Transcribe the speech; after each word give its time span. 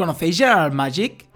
¿Conocéis 0.00 0.38
General 0.38 0.72
Magic? 0.72 1.26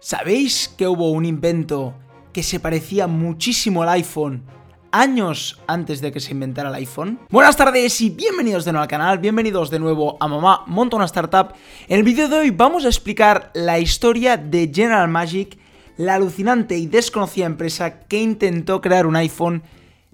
¿Sabéis 0.00 0.74
que 0.78 0.86
hubo 0.86 1.10
un 1.10 1.26
invento 1.26 1.92
que 2.32 2.42
se 2.42 2.58
parecía 2.58 3.06
muchísimo 3.06 3.82
al 3.82 3.90
iPhone 3.90 4.44
años 4.92 5.60
antes 5.66 6.00
de 6.00 6.10
que 6.10 6.18
se 6.18 6.32
inventara 6.32 6.70
el 6.70 6.74
iPhone? 6.76 7.18
Buenas 7.28 7.54
tardes 7.54 8.00
y 8.00 8.08
bienvenidos 8.08 8.64
de 8.64 8.72
nuevo 8.72 8.84
al 8.84 8.88
canal, 8.88 9.18
bienvenidos 9.18 9.68
de 9.68 9.78
nuevo 9.78 10.16
a 10.20 10.26
Mamá 10.26 10.64
Monta 10.68 10.96
una 10.96 11.04
Startup. 11.04 11.52
En 11.86 11.98
el 11.98 12.02
vídeo 12.02 12.30
de 12.30 12.38
hoy 12.38 12.50
vamos 12.50 12.86
a 12.86 12.88
explicar 12.88 13.50
la 13.52 13.78
historia 13.78 14.38
de 14.38 14.72
General 14.74 15.06
Magic, 15.06 15.58
la 15.98 16.14
alucinante 16.14 16.78
y 16.78 16.86
desconocida 16.86 17.44
empresa 17.44 18.00
que 18.00 18.22
intentó 18.22 18.80
crear 18.80 19.06
un 19.06 19.16
iPhone 19.16 19.62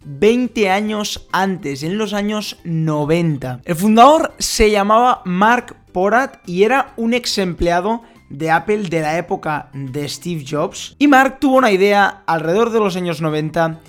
20 0.04 0.68
años 0.68 1.28
antes, 1.30 1.84
en 1.84 1.96
los 1.96 2.12
años 2.12 2.58
90. 2.64 3.60
El 3.64 3.76
fundador 3.76 4.34
se 4.40 4.72
llamaba 4.72 5.22
Mark 5.24 5.76
Porat 5.94 6.46
y 6.46 6.64
era 6.64 6.92
un 6.96 7.14
ex 7.14 7.38
empleado 7.38 8.02
de 8.28 8.50
Apple 8.50 8.82
de 8.88 9.00
la 9.00 9.16
época 9.16 9.70
de 9.72 10.08
Steve 10.08 10.44
Jobs. 10.46 10.96
Y 10.98 11.06
Mark 11.06 11.38
tuvo 11.40 11.56
una 11.56 11.70
idea 11.70 12.24
alrededor 12.26 12.70
de 12.70 12.80
los 12.80 12.96
años 12.96 13.22
90 13.22 13.80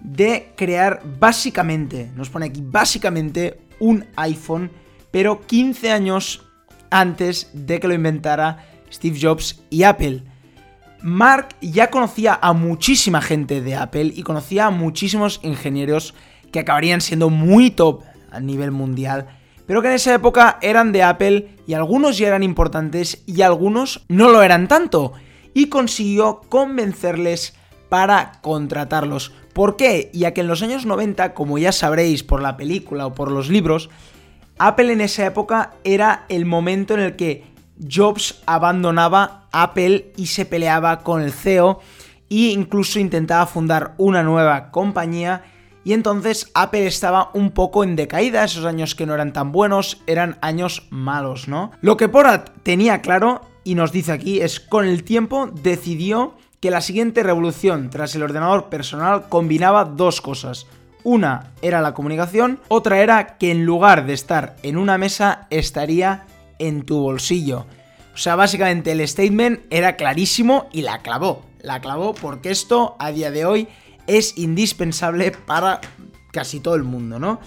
de 0.00 0.52
crear 0.56 1.00
básicamente, 1.18 2.10
nos 2.14 2.28
pone 2.28 2.46
aquí 2.46 2.60
básicamente 2.62 3.62
un 3.80 4.04
iPhone, 4.16 4.70
pero 5.10 5.40
15 5.40 5.90
años 5.90 6.46
antes 6.90 7.50
de 7.54 7.80
que 7.80 7.88
lo 7.88 7.94
inventara 7.94 8.66
Steve 8.92 9.18
Jobs 9.20 9.62
y 9.70 9.84
Apple. 9.84 10.22
Mark 11.00 11.56
ya 11.62 11.90
conocía 11.90 12.38
a 12.40 12.52
muchísima 12.52 13.22
gente 13.22 13.62
de 13.62 13.74
Apple 13.74 14.12
y 14.14 14.22
conocía 14.22 14.66
a 14.66 14.70
muchísimos 14.70 15.40
ingenieros 15.42 16.14
que 16.52 16.60
acabarían 16.60 17.00
siendo 17.00 17.30
muy 17.30 17.70
top 17.70 18.02
a 18.30 18.40
nivel 18.40 18.70
mundial, 18.70 19.26
pero 19.66 19.82
que 19.82 19.88
en 19.88 19.94
esa 19.94 20.14
época 20.14 20.58
eran 20.62 20.92
de 20.92 21.02
Apple 21.02 21.56
y 21.66 21.74
algunos 21.74 22.18
ya 22.18 22.28
eran 22.28 22.42
importantes 22.42 23.22
y 23.26 23.42
algunos 23.42 24.04
no 24.08 24.28
lo 24.28 24.42
eran 24.42 24.68
tanto. 24.68 25.12
Y 25.54 25.68
consiguió 25.68 26.40
convencerles 26.48 27.54
para 27.88 28.40
contratarlos. 28.42 29.32
¿Por 29.52 29.76
qué? 29.76 30.10
Ya 30.12 30.34
que 30.34 30.40
en 30.40 30.48
los 30.48 30.62
años 30.62 30.84
90, 30.84 31.32
como 31.34 31.58
ya 31.58 31.72
sabréis 31.72 32.24
por 32.24 32.42
la 32.42 32.56
película 32.56 33.06
o 33.06 33.14
por 33.14 33.30
los 33.30 33.48
libros, 33.48 33.88
Apple 34.58 34.92
en 34.92 35.00
esa 35.00 35.26
época 35.26 35.74
era 35.84 36.26
el 36.28 36.44
momento 36.44 36.94
en 36.94 37.00
el 37.00 37.16
que 37.16 37.44
Jobs 37.88 38.42
abandonaba 38.46 39.48
Apple 39.52 40.12
y 40.16 40.26
se 40.26 40.44
peleaba 40.44 41.00
con 41.00 41.22
el 41.22 41.32
CEO 41.32 41.80
e 42.30 42.50
incluso 42.50 42.98
intentaba 42.98 43.46
fundar 43.46 43.94
una 43.98 44.22
nueva 44.22 44.70
compañía 44.70 45.42
y 45.84 45.92
entonces 45.92 46.50
Apple 46.54 46.86
estaba 46.86 47.30
un 47.34 47.50
poco 47.50 47.84
en 47.84 47.94
decaída, 47.94 48.44
esos 48.44 48.64
años 48.64 48.94
que 48.94 49.06
no 49.06 49.14
eran 49.14 49.32
tan 49.32 49.52
buenos, 49.52 50.02
eran 50.06 50.38
años 50.40 50.86
malos, 50.90 51.46
¿no? 51.46 51.70
Lo 51.82 51.96
que 51.96 52.08
Porat 52.08 52.50
tenía 52.62 53.02
claro 53.02 53.42
y 53.64 53.74
nos 53.74 53.92
dice 53.92 54.12
aquí 54.12 54.40
es 54.40 54.60
con 54.60 54.86
el 54.86 55.04
tiempo 55.04 55.50
decidió 55.62 56.34
que 56.60 56.70
la 56.70 56.80
siguiente 56.80 57.22
revolución 57.22 57.90
tras 57.90 58.14
el 58.14 58.22
ordenador 58.22 58.70
personal 58.70 59.28
combinaba 59.28 59.84
dos 59.84 60.22
cosas. 60.22 60.66
Una 61.02 61.52
era 61.60 61.82
la 61.82 61.92
comunicación, 61.92 62.60
otra 62.68 63.00
era 63.00 63.36
que 63.36 63.50
en 63.50 63.66
lugar 63.66 64.06
de 64.06 64.14
estar 64.14 64.56
en 64.62 64.78
una 64.78 64.96
mesa 64.96 65.46
estaría 65.50 66.24
en 66.58 66.86
tu 66.86 66.98
bolsillo. 67.00 67.66
O 68.14 68.16
sea, 68.16 68.36
básicamente 68.36 68.92
el 68.92 69.06
statement 69.06 69.60
era 69.68 69.96
clarísimo 69.96 70.68
y 70.72 70.80
la 70.80 71.02
clavó. 71.02 71.42
La 71.60 71.80
clavó 71.80 72.14
porque 72.14 72.50
esto 72.50 72.96
a 72.98 73.10
día 73.10 73.30
de 73.30 73.44
hoy 73.44 73.68
es 74.06 74.36
indispensable 74.38 75.30
para 75.30 75.80
casi 76.32 76.60
todo 76.60 76.74
el 76.74 76.84
mundo, 76.84 77.18
¿no? 77.18 77.40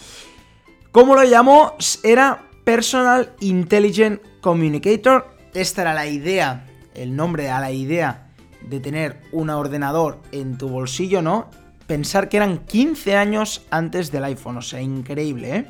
¿Cómo 0.91 1.15
lo 1.15 1.23
llamó? 1.23 1.75
Era 2.03 2.49
Personal 2.63 3.33
Intelligent 3.39 4.21
Communicator. 4.41 5.27
Esta 5.53 5.83
era 5.83 5.93
la 5.93 6.07
idea, 6.07 6.65
el 6.93 7.15
nombre 7.15 7.49
a 7.49 7.59
la 7.59 7.71
idea 7.71 8.31
de 8.61 8.79
tener 8.79 9.21
un 9.31 9.49
ordenador 9.49 10.21
en 10.31 10.57
tu 10.57 10.69
bolsillo, 10.69 11.21
¿no? 11.21 11.49
Pensar 11.85 12.29
que 12.29 12.37
eran 12.37 12.65
15 12.65 13.15
años 13.15 13.65
antes 13.69 14.11
del 14.11 14.25
iPhone, 14.25 14.57
o 14.57 14.61
sea, 14.61 14.81
increíble, 14.81 15.55
¿eh? 15.55 15.65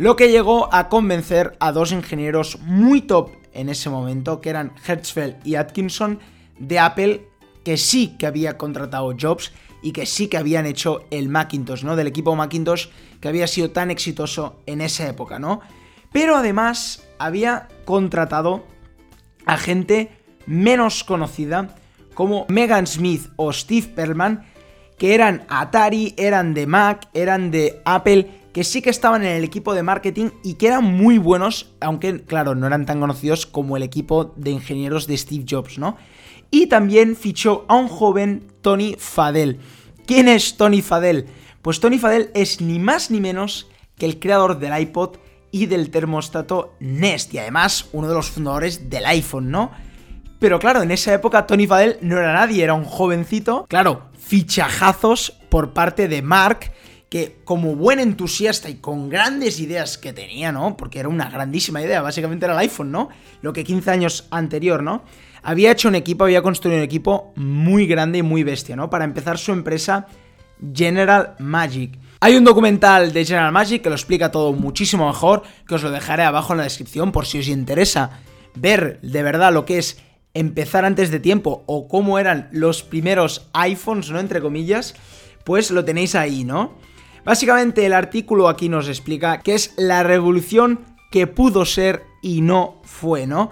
lo 0.00 0.16
que 0.16 0.30
llegó 0.30 0.72
a 0.72 0.88
convencer 0.88 1.56
a 1.60 1.72
dos 1.72 1.92
ingenieros 1.92 2.58
muy 2.60 3.02
top 3.02 3.30
en 3.52 3.68
ese 3.68 3.90
momento, 3.90 4.40
que 4.40 4.50
eran 4.50 4.72
Hertzfeld 4.86 5.46
y 5.46 5.56
Atkinson 5.56 6.20
de 6.58 6.78
Apple, 6.78 7.28
que 7.70 7.76
sí 7.76 8.16
que 8.18 8.26
había 8.26 8.58
contratado 8.58 9.14
Jobs 9.16 9.52
y 9.80 9.92
que 9.92 10.04
sí 10.04 10.26
que 10.26 10.36
habían 10.36 10.66
hecho 10.66 11.04
el 11.12 11.28
Macintosh, 11.28 11.84
¿no? 11.84 11.94
Del 11.94 12.08
equipo 12.08 12.34
Macintosh 12.34 12.88
que 13.20 13.28
había 13.28 13.46
sido 13.46 13.70
tan 13.70 13.92
exitoso 13.92 14.60
en 14.66 14.80
esa 14.80 15.06
época, 15.06 15.38
¿no? 15.38 15.60
Pero 16.10 16.34
además 16.34 17.04
había 17.20 17.68
contratado 17.84 18.66
a 19.46 19.56
gente 19.56 20.10
menos 20.46 21.04
conocida 21.04 21.76
como 22.14 22.44
Megan 22.48 22.88
Smith 22.88 23.28
o 23.36 23.52
Steve 23.52 23.86
Perlman, 23.94 24.48
que 24.98 25.14
eran 25.14 25.44
Atari, 25.48 26.16
eran 26.18 26.54
de 26.54 26.66
Mac, 26.66 27.06
eran 27.14 27.52
de 27.52 27.80
Apple 27.84 28.39
que 28.52 28.64
sí 28.64 28.82
que 28.82 28.90
estaban 28.90 29.22
en 29.22 29.36
el 29.36 29.44
equipo 29.44 29.74
de 29.74 29.82
marketing 29.82 30.30
y 30.42 30.54
que 30.54 30.66
eran 30.68 30.84
muy 30.84 31.18
buenos, 31.18 31.72
aunque 31.80 32.22
claro, 32.24 32.54
no 32.54 32.66
eran 32.66 32.86
tan 32.86 33.00
conocidos 33.00 33.46
como 33.46 33.76
el 33.76 33.82
equipo 33.82 34.32
de 34.36 34.50
ingenieros 34.50 35.06
de 35.06 35.16
Steve 35.16 35.44
Jobs, 35.48 35.78
¿no? 35.78 35.96
Y 36.50 36.66
también 36.66 37.14
fichó 37.14 37.64
a 37.68 37.76
un 37.76 37.88
joven 37.88 38.48
Tony 38.60 38.96
Fadell. 38.98 39.60
¿Quién 40.06 40.26
es 40.26 40.56
Tony 40.56 40.82
Fadell? 40.82 41.26
Pues 41.62 41.78
Tony 41.78 41.98
Fadell 41.98 42.30
es 42.34 42.60
ni 42.60 42.78
más 42.78 43.10
ni 43.10 43.20
menos 43.20 43.68
que 43.96 44.06
el 44.06 44.18
creador 44.18 44.58
del 44.58 44.76
iPod 44.80 45.16
y 45.52 45.66
del 45.66 45.90
termostato 45.90 46.74
Nest 46.80 47.34
y 47.34 47.38
además 47.38 47.88
uno 47.92 48.08
de 48.08 48.14
los 48.14 48.30
fundadores 48.30 48.90
del 48.90 49.06
iPhone, 49.06 49.50
¿no? 49.50 49.70
Pero 50.40 50.58
claro, 50.58 50.82
en 50.82 50.90
esa 50.90 51.12
época 51.12 51.46
Tony 51.46 51.66
Fadell 51.66 51.98
no 52.00 52.18
era 52.18 52.32
nadie, 52.32 52.64
era 52.64 52.74
un 52.74 52.84
jovencito. 52.84 53.66
Claro, 53.68 54.08
fichajazos 54.18 55.34
por 55.50 55.72
parte 55.72 56.08
de 56.08 56.22
Mark 56.22 56.72
que 57.10 57.40
como 57.44 57.74
buen 57.74 57.98
entusiasta 57.98 58.70
y 58.70 58.76
con 58.76 59.10
grandes 59.10 59.58
ideas 59.58 59.98
que 59.98 60.12
tenía, 60.12 60.52
¿no? 60.52 60.76
Porque 60.76 61.00
era 61.00 61.08
una 61.08 61.28
grandísima 61.28 61.82
idea, 61.82 62.00
básicamente 62.00 62.46
era 62.46 62.54
el 62.54 62.60
iPhone, 62.60 62.92
¿no? 62.92 63.08
Lo 63.42 63.52
que 63.52 63.64
15 63.64 63.90
años 63.90 64.28
anterior, 64.30 64.82
¿no? 64.82 65.02
Había 65.42 65.72
hecho 65.72 65.88
un 65.88 65.96
equipo, 65.96 66.24
había 66.24 66.40
construido 66.40 66.78
un 66.78 66.84
equipo 66.84 67.32
muy 67.34 67.86
grande 67.86 68.18
y 68.18 68.22
muy 68.22 68.44
bestia, 68.44 68.76
¿no? 68.76 68.88
Para 68.90 69.04
empezar 69.04 69.38
su 69.38 69.50
empresa 69.50 70.06
General 70.72 71.34
Magic. 71.40 71.98
Hay 72.20 72.36
un 72.36 72.44
documental 72.44 73.12
de 73.12 73.24
General 73.24 73.50
Magic 73.50 73.82
que 73.82 73.88
lo 73.88 73.96
explica 73.96 74.30
todo 74.30 74.52
muchísimo 74.52 75.08
mejor, 75.08 75.42
que 75.66 75.74
os 75.74 75.82
lo 75.82 75.90
dejaré 75.90 76.22
abajo 76.22 76.52
en 76.52 76.58
la 76.58 76.64
descripción 76.64 77.10
por 77.10 77.26
si 77.26 77.40
os 77.40 77.48
interesa 77.48 78.20
ver 78.54 79.00
de 79.02 79.22
verdad 79.22 79.52
lo 79.52 79.64
que 79.64 79.78
es 79.78 79.98
empezar 80.32 80.84
antes 80.84 81.10
de 81.10 81.18
tiempo 81.18 81.64
o 81.66 81.88
cómo 81.88 82.20
eran 82.20 82.48
los 82.52 82.84
primeros 82.84 83.48
iPhones, 83.52 84.10
¿no? 84.10 84.20
Entre 84.20 84.40
comillas, 84.40 84.94
pues 85.42 85.72
lo 85.72 85.84
tenéis 85.84 86.14
ahí, 86.14 86.44
¿no? 86.44 86.78
Básicamente 87.24 87.86
el 87.86 87.92
artículo 87.92 88.48
aquí 88.48 88.68
nos 88.68 88.88
explica 88.88 89.40
que 89.40 89.54
es 89.54 89.74
la 89.76 90.02
revolución 90.02 90.80
que 91.10 91.26
pudo 91.26 91.64
ser 91.64 92.04
y 92.22 92.40
no 92.40 92.80
fue, 92.84 93.26
¿no? 93.26 93.50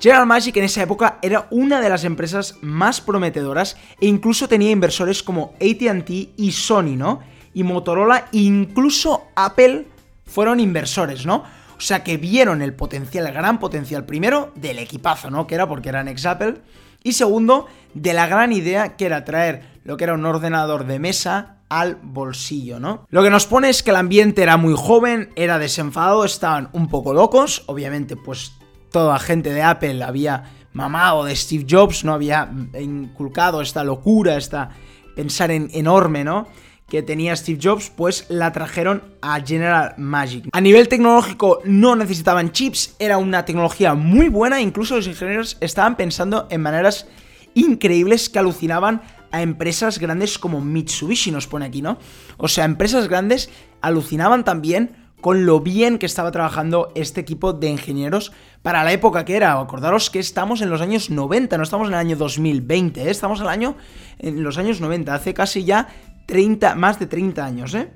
General 0.00 0.26
Magic 0.26 0.56
en 0.56 0.64
esa 0.64 0.82
época 0.82 1.18
era 1.20 1.46
una 1.50 1.80
de 1.80 1.90
las 1.90 2.04
empresas 2.04 2.56
más 2.62 3.02
prometedoras 3.02 3.76
e 4.00 4.06
incluso 4.06 4.48
tenía 4.48 4.70
inversores 4.70 5.22
como 5.22 5.52
ATT 5.60 6.10
y 6.38 6.52
Sony, 6.52 6.96
¿no? 6.96 7.20
Y 7.52 7.64
Motorola, 7.64 8.26
incluso 8.32 9.26
Apple 9.36 9.86
fueron 10.24 10.58
inversores, 10.58 11.26
¿no? 11.26 11.44
O 11.76 11.80
sea 11.82 12.02
que 12.02 12.16
vieron 12.16 12.62
el 12.62 12.72
potencial, 12.72 13.26
el 13.26 13.34
gran 13.34 13.58
potencial, 13.58 14.06
primero 14.06 14.52
del 14.54 14.78
equipazo, 14.78 15.30
¿no? 15.30 15.46
Que 15.46 15.56
era 15.56 15.68
porque 15.68 15.90
eran 15.90 16.08
ex 16.08 16.24
Apple. 16.24 16.56
Y 17.02 17.12
segundo, 17.12 17.66
de 17.92 18.14
la 18.14 18.26
gran 18.26 18.52
idea 18.52 18.96
que 18.96 19.06
era 19.06 19.24
traer 19.24 19.80
lo 19.84 19.96
que 19.96 20.04
era 20.04 20.14
un 20.14 20.24
ordenador 20.24 20.86
de 20.86 20.98
mesa 20.98 21.59
al 21.70 21.98
bolsillo, 22.02 22.78
¿no? 22.78 23.06
Lo 23.08 23.22
que 23.22 23.30
nos 23.30 23.46
pone 23.46 23.70
es 23.70 23.82
que 23.82 23.90
el 23.90 23.96
ambiente 23.96 24.42
era 24.42 24.58
muy 24.58 24.74
joven, 24.76 25.30
era 25.36 25.58
desenfadado, 25.58 26.24
estaban 26.24 26.68
un 26.72 26.88
poco 26.88 27.14
locos, 27.14 27.62
obviamente 27.66 28.16
pues 28.16 28.52
toda 28.90 29.18
gente 29.18 29.54
de 29.54 29.62
Apple 29.62 30.02
había 30.02 30.50
mamado 30.72 31.24
de 31.24 31.34
Steve 31.34 31.64
Jobs, 31.68 32.04
no 32.04 32.12
había 32.12 32.50
inculcado 32.78 33.62
esta 33.62 33.84
locura, 33.84 34.36
esta 34.36 34.70
pensar 35.14 35.50
en 35.50 35.70
enorme, 35.72 36.24
¿no? 36.24 36.46
que 36.90 37.02
tenía 37.02 37.34
Steve 37.36 37.60
Jobs, 37.62 37.88
pues 37.88 38.26
la 38.28 38.52
trajeron 38.52 39.02
a 39.22 39.40
General 39.40 39.94
Magic. 39.96 40.48
A 40.52 40.60
nivel 40.60 40.88
tecnológico 40.88 41.60
no 41.64 41.94
necesitaban 41.96 42.52
chips, 42.52 42.96
era 42.98 43.16
una 43.16 43.44
tecnología 43.44 43.94
muy 43.94 44.28
buena, 44.28 44.60
incluso 44.60 44.96
los 44.96 45.06
ingenieros 45.06 45.56
estaban 45.60 45.96
pensando 45.96 46.48
en 46.50 46.60
maneras 46.60 47.06
increíbles 47.54 48.28
que 48.28 48.40
alucinaban 48.40 49.02
a 49.30 49.42
empresas 49.42 49.98
grandes 49.98 50.38
como 50.38 50.60
Mitsubishi, 50.60 51.30
nos 51.30 51.46
pone 51.46 51.66
aquí, 51.66 51.82
¿no? 51.82 51.98
O 52.36 52.48
sea, 52.48 52.64
empresas 52.64 53.08
grandes 53.08 53.50
alucinaban 53.80 54.44
también 54.44 54.96
con 55.20 55.46
lo 55.46 55.60
bien 55.60 55.98
que 55.98 56.06
estaba 56.06 56.32
trabajando 56.32 56.92
este 56.94 57.20
equipo 57.20 57.52
de 57.52 57.68
ingenieros 57.68 58.32
para 58.62 58.82
la 58.84 58.92
época 58.92 59.24
que 59.24 59.36
era. 59.36 59.58
Acordaros 59.58 60.10
que 60.10 60.18
estamos 60.18 60.62
en 60.62 60.70
los 60.70 60.80
años 60.80 61.10
90, 61.10 61.56
no 61.56 61.62
estamos 61.62 61.88
en 61.88 61.94
el 61.94 62.00
año 62.00 62.16
2020, 62.16 63.02
¿eh? 63.02 63.10
estamos 63.10 63.38
en, 63.40 63.44
el 63.44 63.50
año, 63.50 63.76
en 64.18 64.42
los 64.42 64.58
años 64.58 64.80
90, 64.80 65.14
hace 65.14 65.34
casi 65.34 65.64
ya 65.64 65.88
30, 66.26 66.74
más 66.74 66.98
de 66.98 67.06
30 67.06 67.44
años, 67.44 67.74
¿eh? 67.74 67.90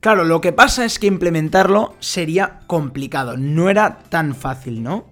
Claro, 0.00 0.24
lo 0.24 0.40
que 0.40 0.52
pasa 0.52 0.84
es 0.84 0.98
que 0.98 1.06
implementarlo 1.06 1.96
sería 1.98 2.60
complicado, 2.66 3.36
no 3.36 3.70
era 3.70 3.98
tan 4.08 4.34
fácil, 4.34 4.82
¿no? 4.82 5.06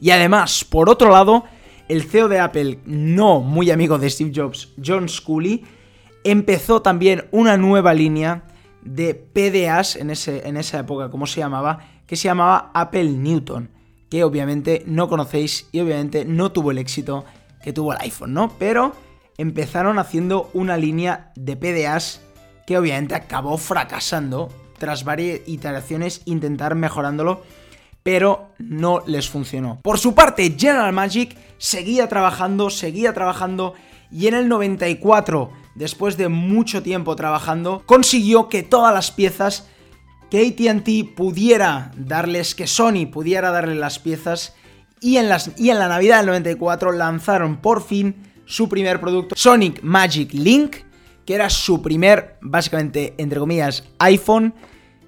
Y 0.00 0.10
además, 0.10 0.64
por 0.64 0.90
otro 0.90 1.10
lado, 1.10 1.44
el 1.88 2.02
CEO 2.02 2.28
de 2.28 2.40
Apple, 2.40 2.78
no 2.86 3.40
muy 3.40 3.70
amigo 3.70 3.98
de 3.98 4.10
Steve 4.10 4.32
Jobs, 4.34 4.70
John 4.84 5.08
Scully, 5.08 5.64
empezó 6.24 6.82
también 6.82 7.26
una 7.30 7.56
nueva 7.56 7.94
línea 7.94 8.44
de 8.82 9.14
PDAs 9.14 9.96
en, 9.96 10.10
ese, 10.10 10.48
en 10.48 10.56
esa 10.56 10.80
época, 10.80 11.10
como 11.10 11.26
se 11.26 11.40
llamaba, 11.40 11.80
que 12.06 12.16
se 12.16 12.24
llamaba 12.24 12.70
Apple 12.74 13.10
Newton, 13.10 13.70
que 14.10 14.24
obviamente 14.24 14.82
no 14.86 15.08
conocéis 15.08 15.68
y 15.72 15.80
obviamente 15.80 16.24
no 16.24 16.52
tuvo 16.52 16.70
el 16.70 16.78
éxito 16.78 17.24
que 17.62 17.72
tuvo 17.72 17.92
el 17.92 18.00
iPhone, 18.00 18.34
¿no? 18.34 18.50
Pero 18.58 18.94
empezaron 19.38 19.98
haciendo 19.98 20.50
una 20.52 20.76
línea 20.76 21.32
de 21.34 21.56
PDAs 21.56 22.20
que 22.66 22.78
obviamente 22.78 23.14
acabó 23.14 23.58
fracasando 23.58 24.50
tras 24.78 25.04
varias 25.04 25.40
iteraciones 25.46 26.22
intentar 26.24 26.74
mejorándolo, 26.74 27.42
pero 28.04 28.50
no 28.58 29.02
les 29.06 29.28
funcionó. 29.28 29.80
Por 29.82 29.98
su 29.98 30.14
parte, 30.14 30.54
General 30.56 30.92
Magic 30.92 31.36
seguía 31.58 32.08
trabajando, 32.08 32.70
seguía 32.70 33.12
trabajando 33.12 33.74
y 34.12 34.28
en 34.28 34.34
el 34.34 34.48
94, 34.48 35.50
después 35.74 36.16
de 36.16 36.28
mucho 36.28 36.84
tiempo 36.84 37.16
trabajando, 37.16 37.82
consiguió 37.86 38.48
que 38.48 38.62
todas 38.62 38.94
las 38.94 39.10
piezas 39.10 39.68
que 40.30 40.46
ATT 40.46 41.16
pudiera 41.16 41.90
darles, 41.96 42.54
que 42.54 42.66
Sony 42.66 43.06
pudiera 43.10 43.50
darle 43.50 43.74
las 43.74 43.98
piezas, 43.98 44.54
y 45.00 45.16
en, 45.16 45.28
las, 45.28 45.50
y 45.58 45.70
en 45.70 45.78
la 45.78 45.88
Navidad 45.88 46.18
del 46.18 46.26
94 46.26 46.92
lanzaron 46.92 47.56
por 47.56 47.82
fin 47.82 48.14
su 48.44 48.68
primer 48.68 49.00
producto, 49.00 49.34
Sonic 49.36 49.82
Magic 49.82 50.32
Link, 50.32 50.76
que 51.26 51.34
era 51.34 51.50
su 51.50 51.82
primer, 51.82 52.36
básicamente, 52.40 53.14
entre 53.18 53.38
comillas, 53.38 53.84
iPhone, 53.98 54.54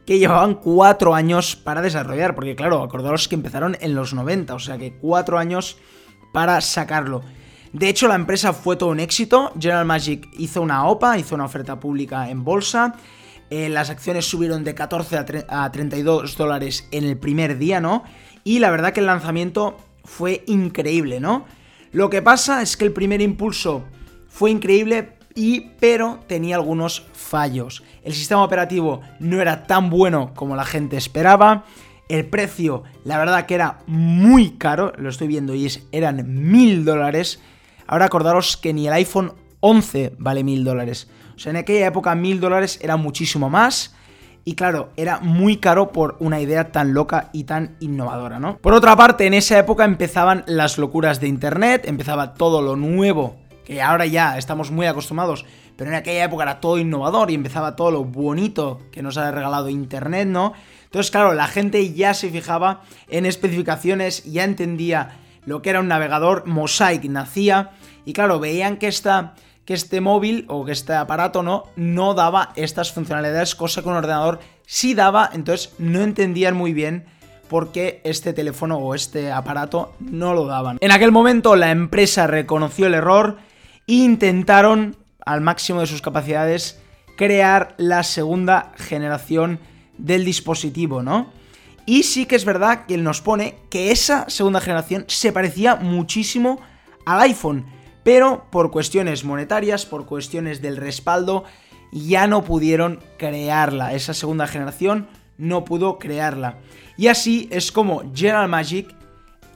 que 0.06 0.18
llevaban 0.18 0.54
cuatro 0.54 1.14
años 1.14 1.56
para 1.56 1.82
desarrollar, 1.82 2.34
porque 2.34 2.54
claro, 2.54 2.82
acordaros 2.82 3.28
que 3.28 3.34
empezaron 3.34 3.76
en 3.80 3.94
los 3.94 4.14
90, 4.14 4.54
o 4.54 4.58
sea 4.58 4.78
que 4.78 4.94
cuatro 4.94 5.38
años 5.38 5.76
para 6.32 6.60
sacarlo. 6.60 7.22
De 7.72 7.88
hecho, 7.88 8.06
la 8.08 8.14
empresa 8.14 8.52
fue 8.52 8.76
todo 8.76 8.90
un 8.90 9.00
éxito, 9.00 9.52
General 9.58 9.84
Magic 9.84 10.28
hizo 10.38 10.62
una 10.62 10.86
OPA, 10.86 11.18
hizo 11.18 11.34
una 11.34 11.44
oferta 11.44 11.80
pública 11.80 12.30
en 12.30 12.44
bolsa, 12.44 12.94
eh, 13.50 13.68
las 13.68 13.90
acciones 13.90 14.24
subieron 14.24 14.64
de 14.64 14.74
14 14.74 15.18
a, 15.48 15.64
a 15.64 15.72
32 15.72 16.36
dólares 16.36 16.88
en 16.92 17.04
el 17.04 17.18
primer 17.18 17.58
día, 17.58 17.80
¿no? 17.80 18.04
Y 18.44 18.60
la 18.60 18.70
verdad 18.70 18.92
que 18.92 19.00
el 19.00 19.06
lanzamiento 19.06 19.76
fue 20.04 20.44
increíble, 20.46 21.20
¿no? 21.20 21.44
Lo 21.92 22.10
que 22.10 22.22
pasa 22.22 22.62
es 22.62 22.76
que 22.76 22.84
el 22.84 22.92
primer 22.92 23.20
impulso 23.20 23.84
fue 24.28 24.50
increíble, 24.50 25.15
y 25.36 25.72
pero 25.78 26.18
tenía 26.26 26.56
algunos 26.56 27.06
fallos. 27.12 27.84
El 28.02 28.14
sistema 28.14 28.42
operativo 28.42 29.02
no 29.20 29.40
era 29.40 29.66
tan 29.66 29.90
bueno 29.90 30.32
como 30.34 30.56
la 30.56 30.64
gente 30.64 30.96
esperaba. 30.96 31.64
El 32.08 32.26
precio, 32.26 32.84
la 33.04 33.18
verdad 33.18 33.46
que 33.46 33.54
era 33.54 33.78
muy 33.86 34.52
caro, 34.52 34.92
lo 34.96 35.10
estoy 35.10 35.28
viendo 35.28 35.54
y 35.54 35.66
es, 35.66 35.86
eran 35.92 36.50
mil 36.50 36.84
dólares. 36.84 37.40
Ahora 37.86 38.06
acordaros 38.06 38.56
que 38.56 38.72
ni 38.72 38.88
el 38.88 38.94
iPhone 38.94 39.34
11 39.60 40.14
vale 40.18 40.42
mil 40.42 40.64
dólares. 40.64 41.08
O 41.36 41.38
sea, 41.38 41.50
en 41.50 41.56
aquella 41.56 41.86
época 41.86 42.14
mil 42.14 42.40
dólares 42.40 42.78
era 42.82 42.96
muchísimo 42.96 43.50
más. 43.50 43.94
Y 44.44 44.54
claro, 44.54 44.90
era 44.96 45.18
muy 45.18 45.56
caro 45.56 45.90
por 45.90 46.16
una 46.20 46.40
idea 46.40 46.70
tan 46.70 46.94
loca 46.94 47.30
y 47.32 47.44
tan 47.44 47.76
innovadora, 47.80 48.38
¿no? 48.38 48.58
Por 48.58 48.74
otra 48.74 48.94
parte, 48.94 49.26
en 49.26 49.34
esa 49.34 49.58
época 49.58 49.84
empezaban 49.84 50.44
las 50.46 50.78
locuras 50.78 51.20
de 51.20 51.26
Internet, 51.26 51.82
empezaba 51.86 52.34
todo 52.34 52.62
lo 52.62 52.76
nuevo 52.76 53.45
que 53.66 53.82
ahora 53.82 54.06
ya 54.06 54.38
estamos 54.38 54.70
muy 54.70 54.86
acostumbrados, 54.86 55.44
pero 55.76 55.90
en 55.90 55.96
aquella 55.96 56.24
época 56.24 56.44
era 56.44 56.60
todo 56.60 56.78
innovador 56.78 57.30
y 57.30 57.34
empezaba 57.34 57.74
todo 57.74 57.90
lo 57.90 58.04
bonito 58.04 58.80
que 58.92 59.02
nos 59.02 59.18
ha 59.18 59.30
regalado 59.32 59.68
Internet, 59.68 60.28
¿no? 60.28 60.52
Entonces, 60.84 61.10
claro, 61.10 61.34
la 61.34 61.48
gente 61.48 61.92
ya 61.92 62.14
se 62.14 62.30
fijaba 62.30 62.82
en 63.08 63.26
especificaciones, 63.26 64.24
ya 64.24 64.44
entendía 64.44 65.18
lo 65.44 65.62
que 65.62 65.70
era 65.70 65.80
un 65.80 65.88
navegador, 65.88 66.46
Mosaic 66.46 67.04
nacía, 67.04 67.72
y 68.04 68.12
claro, 68.12 68.38
veían 68.38 68.76
que 68.76 68.86
esta 68.86 69.34
que 69.64 69.74
este 69.74 70.00
móvil 70.00 70.44
o 70.46 70.64
que 70.64 70.70
este 70.70 70.94
aparato 70.94 71.42
no, 71.42 71.64
no 71.74 72.14
daba 72.14 72.52
estas 72.54 72.92
funcionalidades, 72.92 73.56
cosa 73.56 73.82
que 73.82 73.88
un 73.88 73.96
ordenador 73.96 74.38
sí 74.64 74.94
daba, 74.94 75.28
entonces 75.32 75.74
no 75.78 76.02
entendían 76.02 76.56
muy 76.56 76.72
bien 76.72 77.06
por 77.48 77.72
qué 77.72 78.00
este 78.04 78.32
teléfono 78.32 78.78
o 78.78 78.94
este 78.94 79.32
aparato 79.32 79.92
no 79.98 80.34
lo 80.34 80.46
daban. 80.46 80.78
En 80.80 80.92
aquel 80.92 81.10
momento 81.10 81.56
la 81.56 81.72
empresa 81.72 82.28
reconoció 82.28 82.86
el 82.86 82.94
error, 82.94 83.38
intentaron 83.86 84.96
al 85.24 85.40
máximo 85.40 85.80
de 85.80 85.86
sus 85.86 86.02
capacidades 86.02 86.80
crear 87.16 87.74
la 87.78 88.02
segunda 88.02 88.72
generación 88.76 89.58
del 89.98 90.24
dispositivo, 90.24 91.02
¿no? 91.02 91.32
Y 91.86 92.02
sí 92.02 92.26
que 92.26 92.36
es 92.36 92.44
verdad 92.44 92.86
que 92.86 92.94
él 92.94 93.04
nos 93.04 93.20
pone 93.20 93.56
que 93.70 93.92
esa 93.92 94.28
segunda 94.28 94.60
generación 94.60 95.04
se 95.08 95.32
parecía 95.32 95.76
muchísimo 95.76 96.60
al 97.04 97.20
iPhone, 97.20 97.64
pero 98.02 98.46
por 98.50 98.70
cuestiones 98.70 99.24
monetarias, 99.24 99.86
por 99.86 100.06
cuestiones 100.06 100.60
del 100.60 100.76
respaldo, 100.76 101.44
ya 101.92 102.26
no 102.26 102.44
pudieron 102.44 103.00
crearla. 103.18 103.94
Esa 103.94 104.14
segunda 104.14 104.46
generación 104.48 105.08
no 105.38 105.64
pudo 105.64 105.98
crearla. 105.98 106.58
Y 106.96 107.06
así 107.06 107.48
es 107.52 107.70
como 107.70 108.02
General 108.14 108.48
Magic 108.48 108.94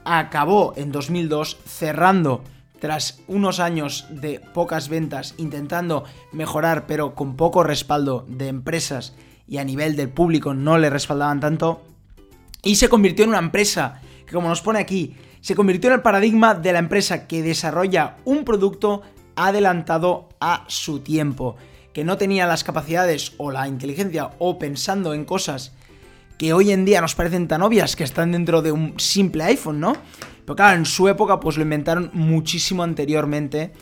acabó 0.05 0.73
en 0.77 0.91
2002 0.91 1.57
cerrando 1.65 2.43
tras 2.81 3.21
unos 3.27 3.59
años 3.59 4.07
de 4.09 4.39
pocas 4.39 4.89
ventas, 4.89 5.35
intentando 5.37 6.03
mejorar, 6.31 6.87
pero 6.87 7.13
con 7.13 7.35
poco 7.35 7.63
respaldo 7.63 8.25
de 8.27 8.47
empresas 8.47 9.13
y 9.47 9.59
a 9.59 9.63
nivel 9.63 9.95
del 9.95 10.09
público 10.09 10.55
no 10.55 10.79
le 10.79 10.89
respaldaban 10.89 11.39
tanto, 11.39 11.83
y 12.63 12.75
se 12.75 12.89
convirtió 12.89 13.23
en 13.23 13.29
una 13.29 13.39
empresa 13.39 14.01
que, 14.25 14.33
como 14.33 14.49
nos 14.49 14.61
pone 14.61 14.79
aquí, 14.79 15.15
se 15.41 15.55
convirtió 15.55 15.91
en 15.91 15.97
el 15.97 16.01
paradigma 16.01 16.55
de 16.55 16.73
la 16.73 16.79
empresa 16.79 17.27
que 17.27 17.43
desarrolla 17.43 18.17
un 18.25 18.43
producto 18.43 19.03
adelantado 19.35 20.29
a 20.39 20.65
su 20.67 21.01
tiempo, 21.01 21.57
que 21.93 22.03
no 22.03 22.17
tenía 22.17 22.47
las 22.47 22.63
capacidades 22.63 23.33
o 23.37 23.51
la 23.51 23.67
inteligencia 23.67 24.31
o 24.39 24.57
pensando 24.57 25.13
en 25.13 25.25
cosas 25.25 25.73
que 26.41 26.53
hoy 26.53 26.71
en 26.71 26.85
día 26.85 27.01
nos 27.01 27.13
parecen 27.13 27.47
tan 27.47 27.61
obvias 27.61 27.95
que 27.95 28.03
están 28.03 28.31
dentro 28.31 28.63
de 28.63 28.71
un 28.71 28.99
simple 28.99 29.43
iPhone, 29.43 29.79
¿no? 29.79 29.93
Pero 30.43 30.55
claro, 30.55 30.75
en 30.75 30.87
su 30.87 31.07
época 31.07 31.39
pues 31.39 31.55
lo 31.55 31.61
inventaron 31.61 32.09
muchísimo 32.13 32.81
anteriormente 32.81 33.73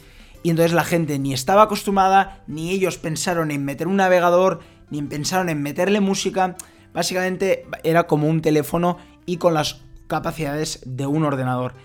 y 0.43 0.49
entonces 0.49 0.73
la 0.73 0.83
gente 0.83 1.17
ni 1.19 1.31
estaba 1.31 1.61
acostumbrada, 1.61 2.43
ni 2.47 2.71
ellos 2.71 2.97
pensaron 2.97 3.51
en 3.51 3.63
meter 3.63 3.87
un 3.87 3.95
navegador, 3.95 4.59
ni 4.89 5.01
pensaron 5.03 5.47
en 5.47 5.61
meterle 5.61 6.01
música. 6.01 6.57
Básicamente 6.93 7.65
era 7.85 8.07
como 8.07 8.27
un 8.27 8.41
teléfono 8.41 8.97
y 9.25 9.37
con 9.37 9.53
las 9.53 9.79
capacidades 10.07 10.81
de 10.85 11.05
un 11.05 11.23
ordenador. 11.23 11.75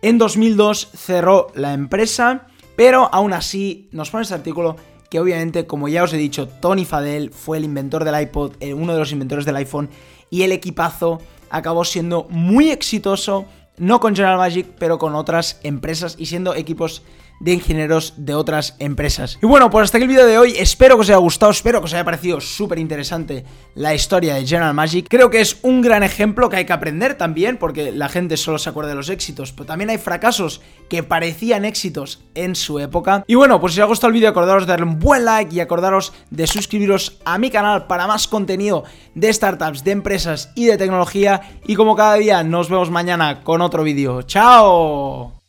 En 0.00 0.16
2002 0.18 0.92
cerró 0.94 1.48
la 1.56 1.72
empresa, 1.72 2.46
pero 2.76 3.12
aún 3.12 3.32
así 3.32 3.88
nos 3.90 4.10
pone 4.10 4.22
este 4.22 4.34
artículo 4.34 4.76
que 5.10 5.20
obviamente, 5.20 5.66
como 5.66 5.88
ya 5.88 6.04
os 6.04 6.12
he 6.14 6.16
dicho, 6.16 6.48
Tony 6.48 6.84
Fadell 6.86 7.30
fue 7.30 7.58
el 7.58 7.64
inventor 7.64 8.04
del 8.04 8.18
iPod, 8.18 8.52
eh, 8.60 8.72
uno 8.72 8.94
de 8.94 9.00
los 9.00 9.12
inventores 9.12 9.44
del 9.44 9.56
iPhone, 9.56 9.90
y 10.30 10.42
el 10.42 10.52
equipazo 10.52 11.20
acabó 11.50 11.84
siendo 11.84 12.26
muy 12.30 12.70
exitoso 12.70 13.46
no 13.76 13.98
con 13.98 14.14
General 14.14 14.36
Magic, 14.36 14.66
pero 14.78 14.98
con 14.98 15.14
otras 15.14 15.58
empresas 15.62 16.14
y 16.18 16.26
siendo 16.26 16.54
equipos 16.54 17.02
de 17.40 17.52
ingenieros 17.52 18.14
de 18.16 18.34
otras 18.34 18.76
empresas. 18.78 19.38
Y 19.42 19.46
bueno, 19.46 19.70
pues 19.70 19.84
hasta 19.84 19.98
aquí 19.98 20.04
el 20.04 20.10
vídeo 20.10 20.26
de 20.26 20.38
hoy. 20.38 20.54
Espero 20.56 20.96
que 20.96 21.00
os 21.00 21.08
haya 21.08 21.16
gustado, 21.18 21.50
espero 21.50 21.80
que 21.80 21.86
os 21.86 21.94
haya 21.94 22.04
parecido 22.04 22.40
súper 22.40 22.78
interesante 22.78 23.44
la 23.74 23.94
historia 23.94 24.34
de 24.34 24.46
General 24.46 24.74
Magic. 24.74 25.06
Creo 25.08 25.30
que 25.30 25.40
es 25.40 25.58
un 25.62 25.80
gran 25.80 26.02
ejemplo 26.02 26.48
que 26.48 26.56
hay 26.56 26.64
que 26.66 26.72
aprender 26.72 27.14
también, 27.14 27.56
porque 27.56 27.92
la 27.92 28.08
gente 28.08 28.36
solo 28.36 28.58
se 28.58 28.68
acuerda 28.68 28.90
de 28.90 28.96
los 28.96 29.08
éxitos, 29.08 29.52
pero 29.52 29.66
también 29.66 29.90
hay 29.90 29.98
fracasos 29.98 30.60
que 30.88 31.02
parecían 31.02 31.64
éxitos 31.64 32.22
en 32.34 32.54
su 32.54 32.78
época. 32.78 33.24
Y 33.26 33.34
bueno, 33.34 33.60
pues 33.60 33.74
si 33.74 33.80
os 33.80 33.84
ha 33.84 33.88
gustado 33.88 34.08
el 34.08 34.14
vídeo, 34.14 34.28
acordaros 34.28 34.66
de 34.66 34.72
darle 34.72 34.86
un 34.86 34.98
buen 34.98 35.24
like 35.24 35.54
y 35.54 35.60
acordaros 35.60 36.12
de 36.30 36.46
suscribiros 36.46 37.18
a 37.24 37.38
mi 37.38 37.50
canal 37.50 37.86
para 37.86 38.06
más 38.06 38.28
contenido 38.28 38.84
de 39.14 39.32
startups, 39.32 39.82
de 39.84 39.92
empresas 39.92 40.50
y 40.54 40.66
de 40.66 40.76
tecnología. 40.76 41.40
Y 41.66 41.74
como 41.74 41.96
cada 41.96 42.14
día, 42.14 42.42
nos 42.42 42.68
vemos 42.68 42.90
mañana 42.90 43.42
con 43.42 43.62
otro 43.62 43.82
vídeo. 43.82 44.22
¡Chao! 44.22 45.39